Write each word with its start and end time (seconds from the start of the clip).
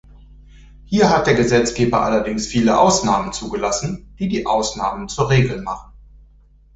Hier 0.85 1.11
hat 1.11 1.27
der 1.27 1.35
Gesetzgeber 1.35 2.01
allerdings 2.01 2.47
viele 2.47 2.79
Ausnahmen 2.79 3.33
zugelassen, 3.33 4.15
die 4.17 4.29
die 4.29 4.47
Ausnahmen 4.47 5.07
zur 5.09 5.29
Regel 5.29 5.61
machen. 5.61 5.93